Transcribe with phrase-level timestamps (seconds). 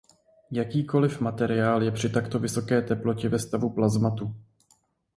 [0.51, 4.35] Jakýkoliv materiál je při takto vysoké teplotě ve stavu plazmatu.